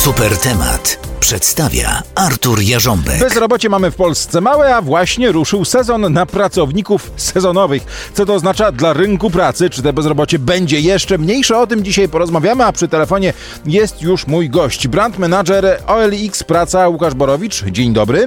[0.00, 3.18] Super temat przedstawia Artur Jarząbek.
[3.20, 8.10] Bezrobocie mamy w Polsce małe, a właśnie ruszył sezon na pracowników sezonowych.
[8.14, 9.70] Co to oznacza dla rynku pracy?
[9.70, 11.58] Czy te bezrobocie będzie jeszcze mniejsze?
[11.58, 13.32] O tym dzisiaj porozmawiamy, a przy telefonie
[13.66, 17.64] jest już mój gość, brand manager OLX Praca Łukasz Borowicz.
[17.64, 18.26] Dzień dobry.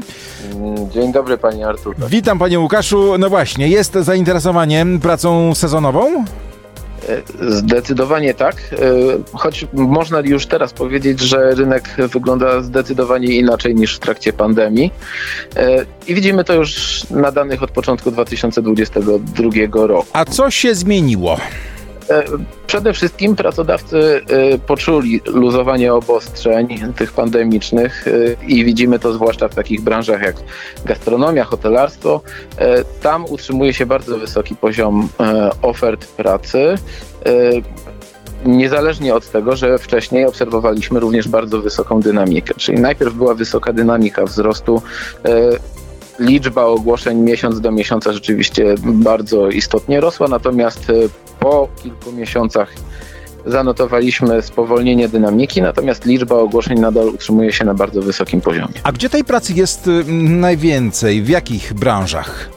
[0.94, 1.98] Dzień dobry panie Arturze.
[2.10, 3.18] Witam panie Łukaszu.
[3.18, 6.26] No właśnie, jest zainteresowanie pracą sezonową?
[7.42, 8.78] Zdecydowanie tak, e,
[9.34, 14.92] choć można już teraz powiedzieć, że rynek wygląda zdecydowanie inaczej niż w trakcie pandemii.
[15.56, 20.08] E, I widzimy to już na danych od początku 2022 roku.
[20.14, 21.38] A co się zmieniło?
[22.14, 22.24] E,
[22.68, 29.56] Przede wszystkim pracodawcy e, poczuli luzowanie obostrzeń tych pandemicznych e, i widzimy to zwłaszcza w
[29.56, 30.36] takich branżach jak
[30.86, 32.22] gastronomia, hotelarstwo.
[33.02, 35.10] Tam utrzymuje się bardzo wysoki poziom
[35.62, 36.76] ofert pracy.
[38.46, 44.26] Niezależnie od tego, że wcześniej obserwowaliśmy również bardzo wysoką dynamikę, czyli najpierw była wysoka dynamika
[44.26, 44.82] wzrostu
[46.24, 50.94] liczba ogłoszeń miesiąc do miesiąca rzeczywiście bardzo istotnie rosła, natomiast e,
[51.40, 52.74] po kilku miesiącach
[53.46, 58.74] zanotowaliśmy spowolnienie dynamiki, natomiast liczba ogłoszeń nadal utrzymuje się na bardzo wysokim poziomie.
[58.84, 61.22] A gdzie tej pracy jest y, najwięcej?
[61.22, 62.50] W jakich branżach?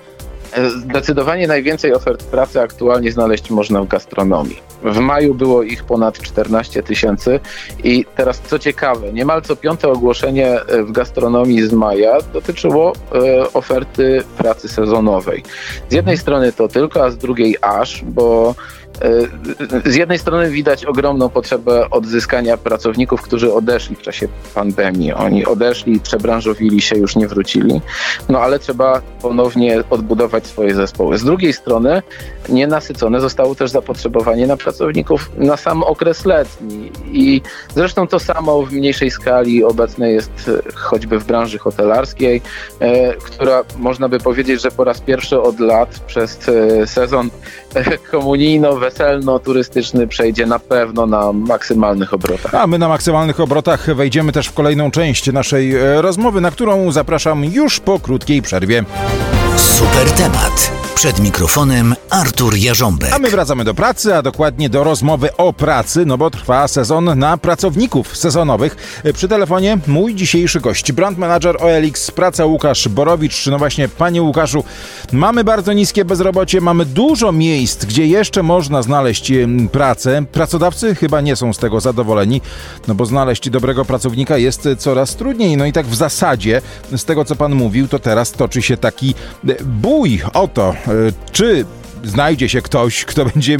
[0.65, 4.57] Zdecydowanie najwięcej ofert pracy aktualnie znaleźć można w gastronomii.
[4.83, 7.41] W maju było ich ponad 14 tysięcy
[7.85, 13.53] i teraz co ciekawe, niemal co piąte ogłoszenie e, w gastronomii z maja dotyczyło e,
[13.53, 15.43] oferty pracy sezonowej.
[15.89, 18.55] Z jednej strony to tylko, a z drugiej aż, bo
[19.85, 25.13] z jednej strony widać ogromną potrzebę odzyskania pracowników, którzy odeszli w czasie pandemii.
[25.13, 27.81] Oni odeszli, przebranżowili się, już nie wrócili.
[28.29, 31.19] No ale trzeba ponownie odbudować swoje zespoły.
[31.19, 32.03] Z drugiej strony
[32.49, 36.93] nienasycone zostało też zapotrzebowanie na pracowników na sam okres letni.
[37.13, 37.43] I
[37.75, 42.43] zresztą to samo w mniejszej skali obecne jest choćby w branży hotelarskiej,
[42.81, 47.31] e, która można by powiedzieć, że po raz pierwszy od lat przez e, sezon
[47.75, 47.99] e,
[48.91, 52.55] komunijno-weselno-turystyczny przejdzie na pewno na maksymalnych obrotach.
[52.55, 56.93] A my na maksymalnych obrotach wejdziemy też w kolejną część naszej e, rozmowy, na którą
[56.93, 58.85] zapraszam już po krótkiej przerwie.
[59.57, 60.86] Super temat.
[60.97, 63.13] Przed mikrofonem Artur Jarząbek.
[63.13, 67.19] A my wracamy do pracy, a dokładnie do rozmowy o pracy, no bo trwa sezon
[67.19, 69.03] na pracowników sezonowych.
[69.15, 73.47] Przy telefonie mój dzisiejszy gość, brand manager OLX Praca Łukasz Borowicz.
[73.47, 74.65] No właśnie, panie Łukaszu,
[75.13, 79.33] mamy bardzo niskie bezrobocie, mamy dużo miejsc, gdzie jeszcze można znaleźć
[79.73, 80.25] pracę.
[80.33, 82.41] Pracodawcy chyba nie są z tego zadowoleni,
[82.89, 85.57] no bo znaleźć dobrego pracownika jest coraz trudniej.
[85.57, 86.63] No i tak w zasadzie,
[86.97, 89.15] z tego co pan mówił, to teraz toczy się taki
[89.49, 90.75] e, bój o to,
[91.33, 91.65] czy
[92.05, 93.57] znajdzie się ktoś, kto będzie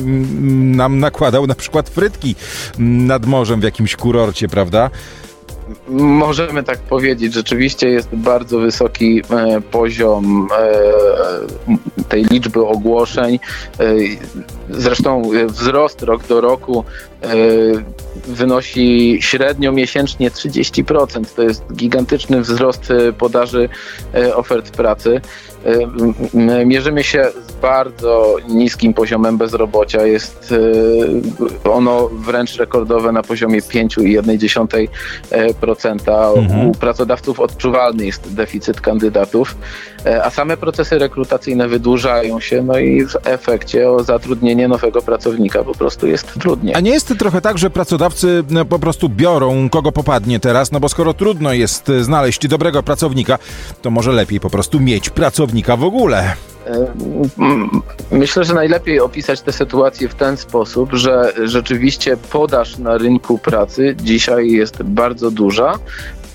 [0.77, 2.35] nam nakładał na przykład frytki
[2.79, 4.91] nad morzem w jakimś kurorcie, prawda?
[5.89, 13.39] Możemy tak powiedzieć, rzeczywiście jest bardzo wysoki e, poziom e, tej liczby ogłoszeń.
[13.81, 13.95] E,
[14.71, 16.85] zresztą e, wzrost rok do roku
[17.16, 17.16] e,
[18.27, 21.25] wynosi średnio miesięcznie 30%.
[21.37, 23.69] To jest gigantyczny wzrost e, podaży
[24.15, 25.21] e, ofert pracy.
[25.65, 30.07] E, Mierzymy się z bardzo niskim poziomem bezrobocia.
[30.07, 30.55] Jest
[31.65, 34.89] e, ono wręcz rekordowe na poziomie 5,1%.
[35.31, 36.31] e, procenta.
[36.69, 43.07] U pracodawców odczuwalny jest deficyt kandydatów, e, a same procesy rekrutacyjne wydłużają się, no i
[43.07, 46.75] w efekcie o zatrudnienie nowego pracownika po prostu jest trudniej.
[46.75, 50.81] A nie jest trochę tak, że pracodawcy no, po prostu biorą kogo popadnie teraz, no
[50.81, 53.39] bo skoro trudno jest e, znaleźć dobrego pracownika,
[53.83, 56.37] to może lepiej po prostu mieć pracownika w ogóle.
[57.39, 63.39] Mm, Myślę, że najlepiej opisać tę sytuację w ten sposób, że rzeczywiście podaż na rynku
[63.39, 65.79] pracy dzisiaj jest bardzo duża.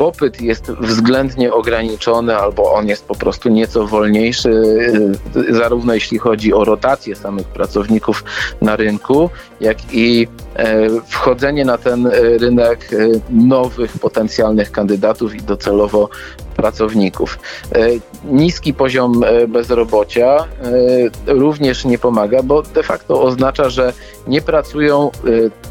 [0.01, 4.49] Popyt jest względnie ograniczony, albo on jest po prostu nieco wolniejszy,
[5.35, 8.23] y, zarówno jeśli chodzi o rotację samych pracowników
[8.61, 12.97] na rynku, jak i e, wchodzenie na ten e, rynek e,
[13.29, 16.09] nowych potencjalnych kandydatów i docelowo
[16.55, 17.39] pracowników.
[18.25, 20.45] Niski poziom bezrobocia
[21.27, 23.93] również nie pomaga, bo de facto oznacza, że
[24.27, 25.11] nie pracują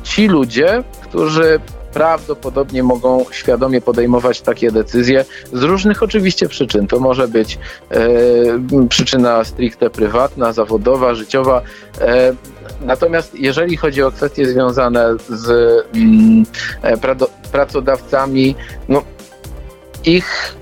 [0.03, 1.61] ci ludzie, którzy
[1.93, 6.87] prawdopodobnie mogą świadomie podejmować takie decyzje z różnych oczywiście przyczyn.
[6.87, 7.59] To może być
[7.91, 7.99] e,
[8.89, 11.63] przyczyna stricte prywatna, zawodowa, życiowa.
[12.01, 12.33] E,
[12.81, 15.51] natomiast jeżeli chodzi o kwestie związane z
[15.95, 16.45] mm,
[16.83, 16.97] e,
[17.53, 18.55] pracodawcami,
[18.89, 19.03] no
[20.05, 20.55] ich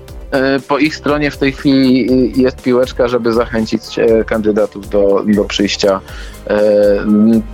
[0.67, 2.07] po ich stronie w tej chwili
[2.41, 6.01] jest piłeczka, żeby zachęcić e, kandydatów do, do przyjścia
[6.47, 6.59] e,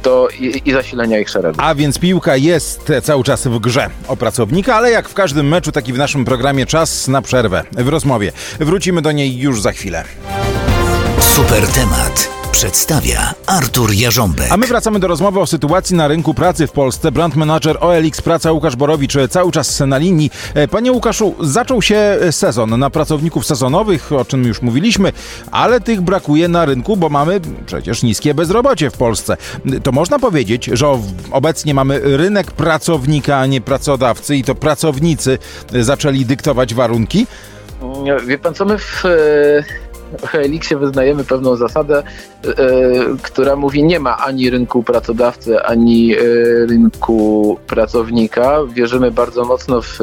[0.03, 1.59] do, i, i zasilenia ich szeregu.
[1.61, 5.71] A więc piłka jest cały czas w grze o pracownika, ale jak w każdym meczu,
[5.71, 8.31] taki w naszym programie czas na przerwę w rozmowie.
[8.59, 10.03] Wrócimy do niej już za chwilę.
[11.19, 14.47] Super temat przedstawia Artur Jarząbek.
[14.51, 17.11] A my wracamy do rozmowy o sytuacji na rynku pracy w Polsce.
[17.11, 20.31] Brand manager OLX Praca Łukasz Borowicz e, cały czas na linii.
[20.53, 25.13] E, panie Łukaszu, zaczął się sezon na pracowników sezonowych, o czym już mówiliśmy,
[25.51, 29.37] ale tych brakuje na rynku, bo mamy przecież niskie bezrobocie w Polsce.
[29.83, 31.01] To można powiedzieć, że
[31.31, 35.37] obecnie mamy rynek pracownika, a nie pracodawcy i to pracownicy
[35.81, 37.27] zaczęli dyktować warunki.
[38.27, 39.03] Wie pan co, my w
[40.17, 42.53] w Elixie wyznajemy pewną zasadę, e,
[43.21, 46.19] która mówi nie ma ani rynku pracodawcy, ani e,
[46.65, 48.59] rynku pracownika.
[48.73, 49.99] Wierzymy bardzo mocno w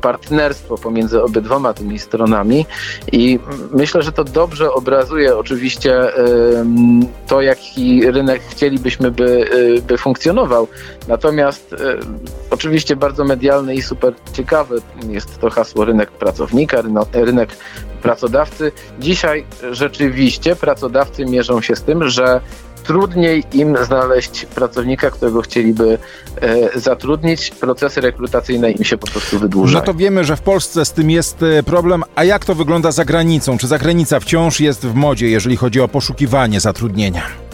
[0.00, 2.66] partnerstwo pomiędzy obydwoma tymi stronami
[3.12, 3.38] i
[3.70, 5.98] myślę, że to dobrze obrazuje oczywiście
[7.26, 10.68] to, jaki rynek chcielibyśmy, by, e, by funkcjonował.
[11.08, 11.74] Natomiast
[12.50, 17.56] oczywiście bardzo medialny i super ciekawy jest to hasło rynek pracownika, rynek
[18.02, 18.72] pracodawcy.
[18.98, 22.40] Dzisiaj rzeczywiście pracodawcy mierzą się z tym, że
[22.84, 25.98] trudniej im znaleźć pracownika, którego chcieliby
[26.40, 27.50] e, zatrudnić.
[27.50, 29.78] Procesy rekrutacyjne im się po prostu wydłużają.
[29.80, 32.04] No to wiemy, że w Polsce z tym jest e, problem.
[32.14, 33.58] A jak to wygląda za granicą?
[33.58, 37.47] Czy zagranica wciąż jest w modzie, jeżeli chodzi o poszukiwanie zatrudnienia?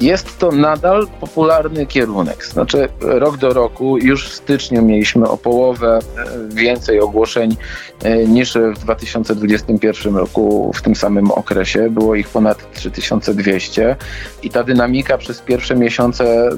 [0.00, 2.44] Jest to nadal popularny kierunek.
[2.44, 7.56] Znaczy, rok do roku, już w styczniu mieliśmy o połowę e, więcej ogłoszeń
[8.02, 11.90] e, niż w 2021 roku w tym samym okresie.
[11.90, 13.96] Było ich ponad 3200
[14.42, 16.50] i ta dynamika przez pierwsze miesiące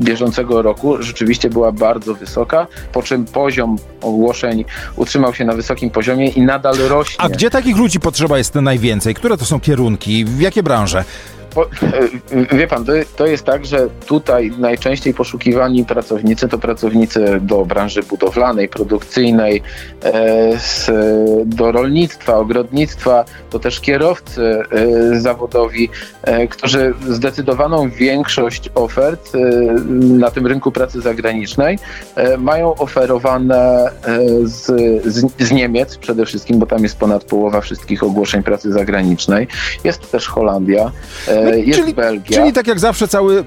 [0.00, 4.64] bieżącego roku rzeczywiście była bardzo wysoka, po czym poziom ogłoszeń
[4.96, 7.24] utrzymał się na wysokim poziomie i nadal rośnie.
[7.24, 9.14] A gdzie takich ludzi potrzeba jest najwięcej?
[9.14, 10.24] Które to są kierunki?
[10.24, 11.04] W jakie branże?
[11.62, 12.84] E, wie pan,
[13.16, 19.62] to, jest tak, że tutaj najczęściej poszukiwani pracownicy to pracownicy do branży budowlanej, produkcyjnej,
[20.04, 20.58] e,
[21.44, 25.88] do rolnictwa, ogrodnictwa, to też kierowcy e, zawodowi,
[26.50, 29.32] którzy zdecydowaną większość ofert
[30.00, 31.78] na tym rynku pracy zagranicznej
[32.38, 33.90] mają oferowane
[34.42, 34.66] z,
[35.04, 39.48] z, z Niemiec przede wszystkim, bo tam jest ponad połowa wszystkich ogłoszeń pracy zagranicznej.
[39.84, 40.92] Jest też Holandia.
[41.50, 42.36] No, jest czyli, Belgia.
[42.36, 43.44] Czyli tak jak zawsze cały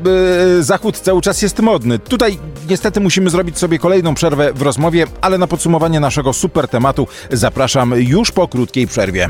[0.60, 2.00] e, Zachód cały czas jest modny.
[2.00, 2.38] Tutaj
[2.70, 7.94] niestety musimy zrobić sobie kolejną przerwę w rozmowie, ale na podsumowanie naszego super tematu zapraszam
[7.98, 9.30] już po krótkiej przerwie.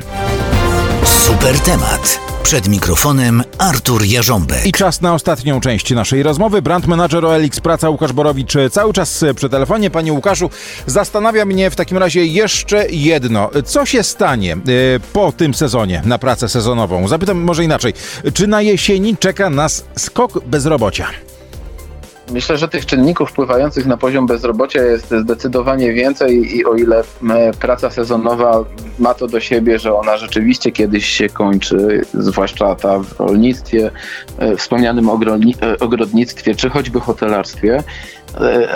[1.04, 2.31] Super temat.
[2.44, 4.66] Przed mikrofonem Artur Jarząbek.
[4.66, 6.62] I czas na ostatnią część naszej rozmowy.
[6.62, 9.90] Brand manager OLX Praca Łukasz Borowicz cały czas przy telefonie.
[9.90, 10.50] Panie Łukaszu,
[10.86, 13.50] zastanawia mnie w takim razie jeszcze jedno.
[13.66, 14.58] Co się stanie e,
[15.14, 17.08] po tym sezonie na pracę sezonową?
[17.08, 17.94] Zapytam może inaczej.
[18.34, 21.08] Czy na jesieni czeka nas skok bezrobocia?
[22.32, 27.04] Myślę, że tych czynników wpływających na poziom bezrobocia jest zdecydowanie więcej i o ile
[27.60, 28.66] praca sezonowa
[29.00, 33.92] ma to do siebie, że ona rzeczywiście kiedyś się kończy, zwłaszcza ta w rolnictwie,
[34.38, 37.84] e, wspomnianym e, ogrodnictwie czy choćby hotelarstwie, e,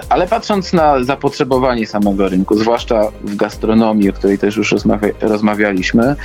[0.09, 4.75] ale patrząc na zapotrzebowanie samego rynku, zwłaszcza w gastronomii, o której też już
[5.21, 6.15] rozmawialiśmy,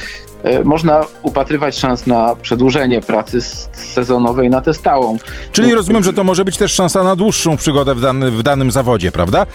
[0.43, 3.41] E, można upatrywać szans na przedłużenie pracy
[3.73, 5.19] sezonowej na tę stałą.
[5.53, 8.71] Czyli rozumiem, że to może być też szansa na dłuższą przygodę w, dany, w danym
[8.71, 9.47] zawodzie, prawda?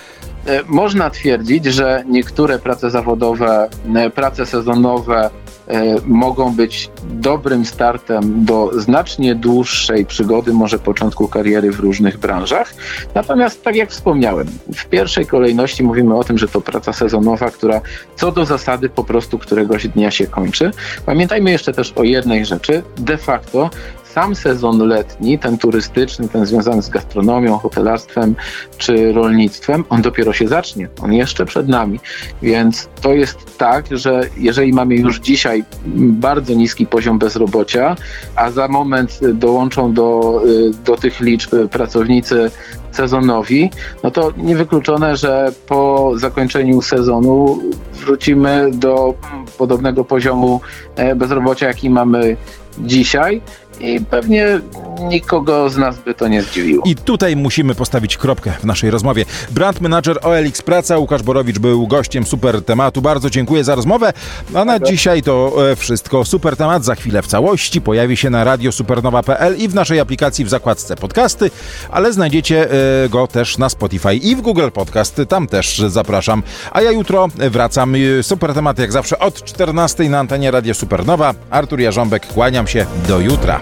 [0.48, 5.45] E, można twierdzić, że niektóre prace zawodowe, e, prace sezonowe E,
[6.06, 12.74] mogą być dobrym startem do znacznie dłuższej przygody, może początku kariery w różnych branżach.
[13.16, 17.82] Natomiast, tak jak wspomniałem, w pierwszej kolejności mówimy o tym, że to praca sezonowa, która
[18.16, 20.72] co do zasady po prostu któregoś dnia się kończy.
[21.06, 22.84] Pamiętajmy jeszcze też o jednej rzeczy.
[22.98, 23.70] De facto
[24.16, 28.36] sam sezon letni, ten turystyczny, ten związany z gastronomią, hotelarstwem
[28.78, 30.90] czy rolnictwem, on dopiero się zacznie.
[31.02, 32.00] On jeszcze przed nami.
[32.42, 35.64] Więc to jest tak, że jeżeli mamy już dzisiaj
[35.96, 37.96] bardzo niski poziom bezrobocia,
[38.36, 40.42] a za moment dołączą do,
[40.86, 42.52] do tych liczb pracownicy
[42.92, 43.72] sezonowi,
[44.04, 47.60] no to niewykluczone, że po zakończeniu sezonu
[47.94, 49.14] wrócimy do
[49.58, 50.62] podobnego poziomu
[50.96, 52.38] e, bezrobocia, jaki mamy
[52.80, 53.42] dzisiaj
[53.80, 54.62] i pewnie
[55.00, 56.84] nikogo z nas by to nie zdziwiło.
[56.86, 59.26] I tutaj musimy postawić kropkę w naszej rozmowie.
[59.52, 63.02] Brand manager OLX Praca, Łukasz Borowicz był gościem super tematu.
[63.02, 64.14] Bardzo dziękuję za rozmowę.
[64.54, 66.26] A na dzisiaj to e, wszystko.
[66.26, 70.50] Super temat za chwilę w całości pojawi się na radiosupernowa.pl i w naszej aplikacji w
[70.50, 71.52] zakładce podcasty,
[71.92, 75.22] ale znajdziecie e, go też na Spotify i w Google Podcast.
[75.30, 76.44] Tam też zapraszam.
[76.72, 77.96] A ja jutro wracam.
[77.96, 81.34] E, super temat jak zawsze od 14 na antenie Radio Supernowa.
[81.50, 82.86] Artur Jarząbek, kłaniam się.
[83.08, 83.62] Do jutra.